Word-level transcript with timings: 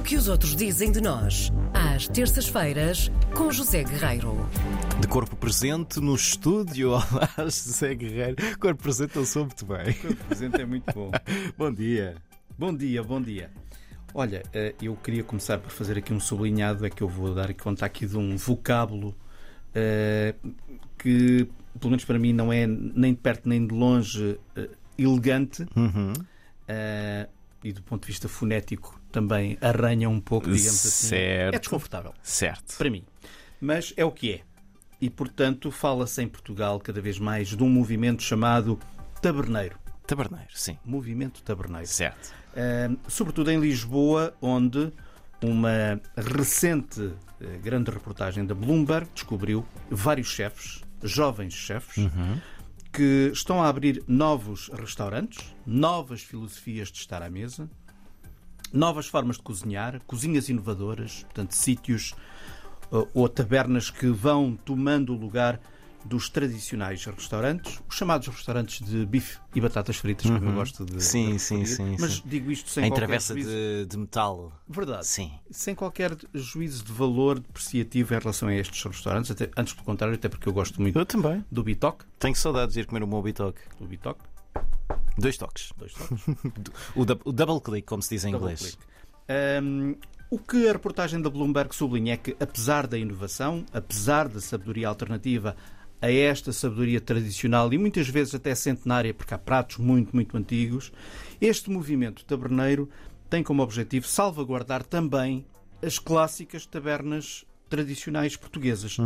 O 0.00 0.02
que 0.02 0.16
os 0.16 0.28
outros 0.28 0.56
dizem 0.56 0.90
de 0.90 0.98
nós, 0.98 1.52
às 1.74 2.08
terças-feiras, 2.08 3.12
com 3.36 3.52
José 3.52 3.84
Guerreiro. 3.84 4.34
De 4.98 5.06
corpo 5.06 5.36
presente 5.36 6.00
no 6.00 6.14
estúdio. 6.14 6.92
Olá, 7.12 7.28
José 7.36 7.94
Guerreiro. 7.94 8.36
Corpo 8.58 8.82
presente 8.82 9.16
eu 9.16 9.26
sou 9.26 9.44
muito 9.44 9.66
bem. 9.66 9.90
O 10.10 10.16
presente 10.24 10.58
é 10.58 10.64
muito 10.64 10.90
bom. 10.94 11.10
Bom 11.58 11.70
dia. 11.70 12.14
Bom 12.58 12.74
dia, 12.74 13.02
bom 13.02 13.20
dia. 13.20 13.50
Olha, 14.14 14.42
eh, 14.54 14.74
eu 14.80 14.96
queria 14.96 15.22
começar 15.22 15.58
por 15.58 15.70
fazer 15.70 15.98
aqui 15.98 16.14
um 16.14 16.18
sublinhado, 16.18 16.86
é 16.86 16.88
que 16.88 17.02
eu 17.02 17.08
vou 17.08 17.34
dar 17.34 17.52
conta 17.52 17.84
aqui 17.84 18.06
de 18.06 18.16
um 18.16 18.38
vocábulo 18.38 19.14
eh, 19.74 20.34
que, 20.96 21.46
pelo 21.78 21.90
menos 21.90 22.06
para 22.06 22.18
mim, 22.18 22.32
não 22.32 22.50
é 22.50 22.66
nem 22.66 23.12
de 23.12 23.20
perto 23.20 23.46
nem 23.46 23.66
de 23.66 23.74
longe 23.74 24.40
eh, 24.56 24.70
elegante 24.96 25.66
Uhum. 25.76 26.14
E 27.62 27.72
do 27.72 27.82
ponto 27.82 28.02
de 28.02 28.08
vista 28.08 28.28
fonético 28.28 29.00
também 29.12 29.58
arranha 29.60 30.08
um 30.08 30.20
pouco, 30.20 30.46
digamos 30.50 30.86
assim. 30.86 31.08
Certo. 31.08 31.54
É 31.54 31.58
desconfortável, 31.58 32.14
Certo. 32.22 32.76
para 32.76 32.88
mim. 32.90 33.04
Mas 33.60 33.92
é 33.96 34.04
o 34.04 34.10
que 34.10 34.32
é. 34.32 34.40
E, 35.00 35.08
portanto, 35.08 35.70
fala-se 35.70 36.22
em 36.22 36.28
Portugal 36.28 36.78
cada 36.80 37.00
vez 37.00 37.18
mais 37.18 37.48
de 37.48 37.62
um 37.62 37.68
movimento 37.68 38.22
chamado 38.22 38.78
taberneiro. 39.20 39.78
Taberneiro, 40.06 40.50
sim. 40.54 40.78
Movimento 40.84 41.42
taberneiro. 41.42 41.86
Certo. 41.86 42.32
Uh, 42.50 42.98
sobretudo 43.08 43.50
em 43.50 43.60
Lisboa, 43.60 44.34
onde 44.42 44.92
uma 45.42 46.00
recente 46.16 47.00
uh, 47.00 47.14
grande 47.62 47.90
reportagem 47.90 48.44
da 48.44 48.54
Bloomberg 48.54 49.08
descobriu 49.14 49.64
vários 49.90 50.28
chefes, 50.28 50.82
jovens 51.02 51.54
chefes, 51.54 52.04
que 52.92 53.30
estão 53.32 53.62
a 53.62 53.68
abrir 53.68 54.02
novos 54.06 54.68
restaurantes, 54.68 55.54
novas 55.64 56.22
filosofias 56.22 56.90
de 56.90 56.98
estar 56.98 57.22
à 57.22 57.30
mesa, 57.30 57.70
novas 58.72 59.06
formas 59.06 59.36
de 59.36 59.42
cozinhar, 59.42 60.00
cozinhas 60.06 60.48
inovadoras, 60.48 61.22
portanto, 61.24 61.52
sítios 61.52 62.14
uh, 62.90 63.08
ou 63.14 63.28
tabernas 63.28 63.90
que 63.90 64.06
vão 64.06 64.56
tomando 64.56 65.14
o 65.14 65.16
lugar 65.16 65.60
dos 66.04 66.28
tradicionais 66.30 67.04
restaurantes, 67.04 67.80
os 67.88 67.94
chamados 67.96 68.26
restaurantes 68.28 68.80
de 68.86 69.04
bife 69.04 69.38
e 69.54 69.60
batatas 69.60 69.96
fritas, 69.96 70.30
como 70.30 70.48
eu 70.48 70.54
gosto 70.54 70.84
de, 70.84 71.02
Sim, 71.02 71.32
de 71.32 71.38
sim, 71.38 71.64
sim, 71.66 71.96
Mas 71.98 72.14
sim. 72.14 72.22
digo 72.24 72.50
isto 72.50 72.70
sem 72.70 72.84
Em 72.84 72.88
qualquer 72.88 73.06
travessa 73.06 73.34
juízo. 73.34 73.50
de, 73.50 73.86
de 73.86 73.96
metal. 73.98 74.52
Verdade. 74.68 75.06
Sim. 75.06 75.30
Sem 75.50 75.74
qualquer 75.74 76.16
juízo 76.34 76.84
de 76.84 76.92
valor 76.92 77.38
depreciativo 77.38 78.14
em 78.14 78.18
relação 78.18 78.48
a 78.48 78.54
estes 78.54 78.82
restaurantes, 78.82 79.30
até, 79.30 79.50
antes 79.56 79.74
pelo 79.74 79.84
contrário, 79.84 80.14
até 80.14 80.28
porque 80.28 80.48
eu 80.48 80.52
gosto 80.52 80.80
muito 80.80 80.98
Eu 80.98 81.04
também. 81.06 81.44
do 81.50 81.62
bitoque. 81.62 82.04
Tenho 82.18 82.34
saudades 82.34 82.74
de 82.74 82.80
ir 82.80 82.86
comer 82.86 83.02
o 83.02 83.06
meu 83.06 83.20
bitoque. 83.22 83.60
Do 83.78 83.86
bitoque, 83.86 84.20
Dois 85.18 85.36
toques. 85.36 85.72
dois 85.76 85.92
toques. 85.92 86.18
O, 86.96 87.02
o 87.02 87.32
double 87.32 87.60
click, 87.60 87.86
como 87.86 88.02
se 88.02 88.10
diz 88.14 88.24
em 88.24 88.32
Double 88.32 88.52
inglês. 88.52 88.78
Ahm, 89.28 89.94
o 90.30 90.38
que 90.38 90.68
a 90.68 90.72
reportagem 90.72 91.20
da 91.20 91.28
Bloomberg 91.28 91.74
sublinha 91.74 92.14
é 92.14 92.16
que, 92.16 92.36
apesar 92.40 92.86
da 92.86 92.96
inovação, 92.96 93.64
apesar 93.72 94.28
da 94.28 94.40
sabedoria 94.40 94.88
alternativa 94.88 95.56
a 96.00 96.10
esta 96.10 96.52
sabedoria 96.52 97.00
tradicional 97.00 97.72
e 97.72 97.78
muitas 97.78 98.08
vezes 98.08 98.34
até 98.34 98.54
centenária, 98.54 99.12
porque 99.12 99.34
há 99.34 99.38
pratos 99.38 99.76
muito, 99.76 100.14
muito 100.14 100.36
antigos, 100.36 100.92
este 101.40 101.70
movimento 101.70 102.24
taberneiro 102.24 102.88
tem 103.28 103.42
como 103.42 103.62
objetivo 103.62 104.06
salvaguardar 104.06 104.82
também 104.84 105.44
as 105.82 105.98
clássicas 105.98 106.66
tabernas 106.66 107.44
tradicionais 107.68 108.36
portuguesas 108.36 108.96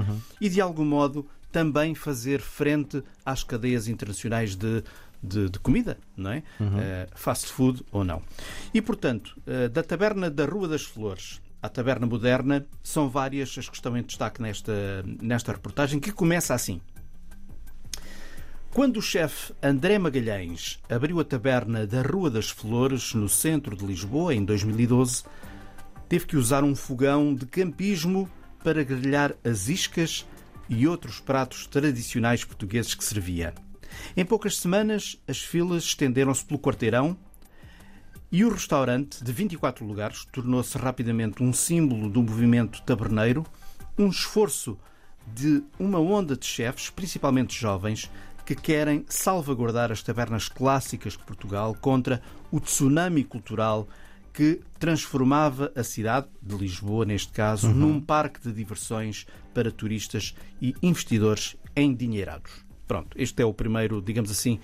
e, 0.41 0.49
de 0.49 0.61
algum 0.61 0.85
modo, 0.85 1.27
também 1.53 1.95
fazer 1.95 2.41
frente 2.41 3.03
às 3.25 3.45
cadeias 3.45 3.87
internacionais 3.87 4.57
de, 4.57 4.83
de, 5.23 5.51
de 5.51 5.59
comida, 5.61 5.99
não 6.17 6.33
é? 6.33 6.43
Eh, 6.61 7.09
fast 7.15 7.47
food 7.53 7.85
ou 7.93 8.03
não. 8.03 8.23
E, 8.73 8.81
portanto, 8.83 9.37
eh, 9.47 9.69
da 9.69 9.83
taberna 9.83 10.31
da 10.31 10.47
Rua 10.47 10.67
das 10.67 10.83
Flores 10.83 11.41
à 11.65 11.69
taberna 11.71 12.07
moderna, 12.07 12.67
são 12.83 13.09
várias 13.09 13.57
as 13.57 13.71
que 13.71 13.75
estão 13.75 13.97
em 13.97 14.03
destaque 14.03 14.43
nesta, 14.43 15.03
nesta 15.23 15.51
reportagem, 15.51 15.99
que 15.99 16.13
começa 16.13 16.53
assim. 16.53 16.79
Quando 18.71 18.99
o 18.99 19.03
chefe 19.03 19.55
André 19.63 19.99
Magalhães 19.99 20.79
abriu 20.91 21.21
a 21.21 21.25
taberna 21.25 21.87
da 21.87 22.03
Rua 22.03 22.29
das 22.29 22.51
Flores, 22.51 23.15
no 23.15 23.31
centro 23.31 23.75
de 23.75 23.87
Lisboa, 23.87 24.35
em 24.35 24.45
2012, 24.45 25.25
teve 26.07 26.27
que 26.27 26.37
usar 26.37 26.63
um 26.65 26.77
fogão 26.77 27.35
de 27.35 27.47
campismo 27.47 28.29
para 28.63 28.85
grelhar 28.85 29.35
as 29.43 29.69
iscas 29.69 30.27
e 30.69 30.87
outros 30.87 31.19
pratos 31.19 31.67
tradicionais 31.67 32.45
portugueses 32.45 32.95
que 32.95 33.05
servia. 33.05 33.55
Em 34.15 34.25
poucas 34.25 34.59
semanas, 34.59 35.19
as 35.27 35.39
filas 35.39 35.85
estenderam-se 35.85 36.45
pelo 36.45 36.61
quarteirão 36.61 37.17
e 38.35 38.45
o 38.45 38.49
restaurante, 38.49 39.23
de 39.23 39.33
24 39.33 39.87
lugares, 39.87 40.25
tornou-se 40.33 40.77
rapidamente 40.77 41.41
um 41.41 41.53
símbolo 41.53 42.11
do 42.11 42.21
movimento 42.21 42.83
taberneiro, 42.83 43.47
um 43.97 44.09
esforço 44.09 44.77
de 45.25 45.63
uma 45.79 46.01
onda 46.01 46.37
de 46.37 46.45
chefes, 46.45 46.91
principalmente 46.91 47.57
jovens, 47.57 48.11
que 48.45 48.57
querem 48.57 49.05
salvaguardar 49.09 49.93
as 49.93 50.03
tabernas 50.03 50.49
clássicas 50.49 51.13
de 51.13 51.21
Portugal 51.21 51.77
contra 51.81 52.21
o 52.51 52.59
tsunami 52.59 53.23
cultural 53.23 53.87
que 54.33 54.61
transformava 54.81 55.71
a 55.77 55.85
cidade, 55.85 56.27
de 56.43 56.57
Lisboa 56.57 57.05
neste 57.05 57.31
caso, 57.31 57.69
num 57.69 58.01
parque 58.01 58.41
de 58.41 58.53
diversões 58.53 59.29
para 59.55 59.71
turistas 59.71 60.35
e 60.61 60.75
investidores 60.83 61.55
endinheirados. 61.77 62.65
Pronto, 62.89 63.17
este 63.17 63.41
é 63.41 63.47
o 63.47 63.55
primeiro, 63.55 64.03
digamos 64.03 64.33
assim, 64.33 64.59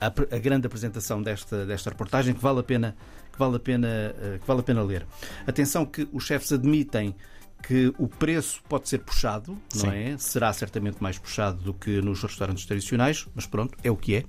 a, 0.00 0.06
a- 0.06 0.36
a 0.36 0.38
grande 0.38 0.66
apresentação 0.66 1.22
desta, 1.22 1.64
desta 1.66 1.90
reportagem 1.90 2.34
que 2.34 2.40
vale 2.40 2.60
a 2.60 2.62
pena 2.62 2.96
que 3.32 3.38
vale 3.38 3.56
a 3.56 3.60
pena 3.60 3.86
eh, 3.88 4.38
que 4.40 4.46
vale 4.46 4.60
a 4.60 4.62
pena 4.62 4.82
ler. 4.82 5.06
Atenção 5.46 5.86
que 5.86 6.08
os 6.12 6.24
chefes 6.24 6.52
admitem 6.52 7.14
que 7.62 7.92
o 7.98 8.08
preço 8.08 8.60
pode 8.68 8.88
ser 8.88 8.98
puxado, 8.98 9.56
Sim. 9.68 9.86
não 9.86 9.92
é? 9.92 10.18
Será 10.18 10.52
certamente 10.52 10.96
mais 11.02 11.18
puxado 11.18 11.58
do 11.62 11.72
que 11.74 12.00
nos 12.00 12.22
restaurantes 12.22 12.64
tradicionais, 12.66 13.26
mas 13.34 13.46
pronto, 13.46 13.76
é 13.84 13.90
o 13.90 13.96
que 13.96 14.16
é. 14.16 14.24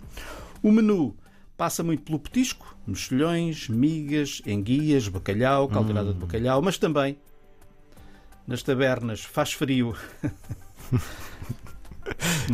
O 0.62 0.72
menu 0.72 1.16
passa 1.58 1.82
muito 1.84 2.04
pelo 2.04 2.20
petisco, 2.20 2.76
mexilhões, 2.86 3.68
migas, 3.70 4.42
enguias, 4.46 5.08
bacalhau, 5.08 5.68
caldeirada 5.68 6.14
de 6.14 6.20
bacalhau, 6.20 6.62
mas 6.62 6.78
também 6.78 7.18
nas 8.48 8.62
tabernas 8.64 9.22
faz 9.24 9.54
frio. 9.54 9.96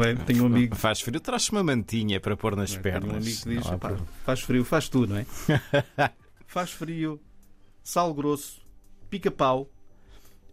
é? 0.03 0.15
Tenho 0.25 0.43
um 0.43 0.47
amigo 0.47 0.75
Faz 0.75 1.01
frio, 1.01 1.19
traz 1.19 1.49
uma 1.49 1.63
mantinha 1.63 2.19
para 2.19 2.35
pôr 2.37 2.55
nas 2.55 2.75
é? 2.75 2.79
pernas. 2.79 3.03
Tenho 3.03 3.13
um 3.13 3.17
amigo 3.17 3.41
que 3.41 3.49
diz: 3.49 3.63
Não 3.65 3.71
há 3.71 3.75
"Epá, 3.75 3.87
problema. 3.89 4.07
faz 4.25 4.39
frio, 4.41 4.65
faz 4.65 4.89
tu, 4.89 5.07
não 5.07 5.17
é? 5.17 5.25
faz 6.47 6.71
frio, 6.71 7.19
sal 7.83 8.13
grosso, 8.13 8.61
pica-pau. 9.09 9.69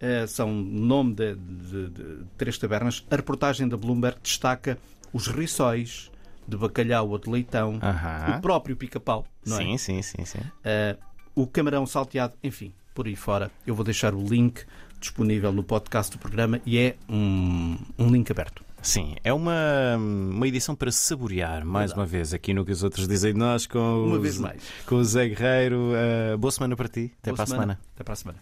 eh, 0.00 0.26
são 0.26 0.50
nome 0.52 1.14
de, 1.14 1.34
de- 1.36 1.90
de 1.90 2.24
três 2.36 2.58
tabernas. 2.58 3.04
A 3.10 3.16
reportagem 3.16 3.66
da 3.68 3.76
Bloomberg 3.76 4.18
destaca 4.22 4.76
os 5.12 5.28
riçóis 5.28 6.10
de 6.46 6.56
bacalhau 6.56 7.08
ou 7.08 7.18
de 7.18 7.30
leitão, 7.30 7.78
Aham. 7.82 8.36
o 8.36 8.40
próprio 8.42 8.76
pica-pau, 8.76 9.26
não 9.46 9.56
é? 9.58 9.64
Sim, 9.64 9.78
sim, 9.78 10.02
sim, 10.02 10.24
sim. 10.24 10.40
Eh, 10.64 10.96
o 11.34 11.46
camarão 11.46 11.86
salteado, 11.86 12.34
enfim, 12.42 12.74
por 12.94 13.06
aí 13.06 13.16
fora. 13.16 13.50
Eu 13.66 13.74
vou 13.74 13.84
deixar 13.84 14.14
o 14.14 14.22
link 14.22 14.64
disponível 15.00 15.52
no 15.52 15.62
podcast 15.62 16.10
do 16.12 16.18
programa 16.18 16.60
e 16.66 16.78
é 16.78 16.96
um, 17.08 17.76
um 17.98 18.08
link 18.08 18.30
aberto. 18.30 18.63
Sim, 18.84 19.16
é 19.24 19.32
uma, 19.32 19.96
uma 19.96 20.46
edição 20.46 20.74
para 20.76 20.92
saborear, 20.92 21.64
mais 21.64 21.90
Verdade. 21.90 22.00
uma 22.00 22.06
vez, 22.06 22.34
aqui 22.34 22.52
no 22.52 22.64
que 22.66 22.70
os 22.72 22.82
outros 22.82 23.08
dizem 23.08 23.32
de 23.32 23.38
nós, 23.38 23.66
com, 23.66 23.78
Uma 24.04 24.16
o- 24.16 24.20
vez 24.20 24.38
mais. 24.38 24.62
com 24.86 24.96
o 24.96 25.04
Zé 25.04 25.26
Guerreiro. 25.28 25.92
Uh, 26.34 26.36
boa 26.36 26.50
semana 26.52 26.76
para 26.76 26.86
ti. 26.88 27.10
Até 27.22 27.30
Boa 27.30 27.36
para 27.36 27.44
a 27.44 27.46
semana. 27.46 27.80
Até 27.94 28.04
para 28.04 28.12
a 28.12 28.16
semana. 28.16 28.38